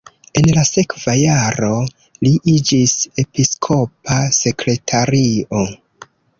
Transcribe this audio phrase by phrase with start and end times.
[0.39, 1.69] En la sekva jaro
[2.25, 5.65] li iĝis episkopa sekretario.